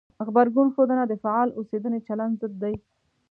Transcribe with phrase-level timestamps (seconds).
[0.25, 2.75] غبرګون ښودنه د فعال اوسېدنې چلند ضد دی.